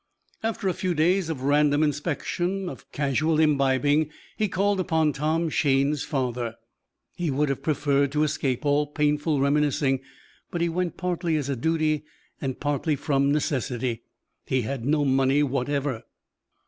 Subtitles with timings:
[0.41, 6.03] After a few days of random inspection, of casual imbibing, he called upon Tom Shayne's
[6.03, 6.55] father.
[7.15, 9.99] He would have preferred to escape all painful reminiscing,
[10.49, 12.03] but he went partly as a duty
[12.41, 14.01] and partly from necessity:
[14.47, 16.05] he had no money whatever.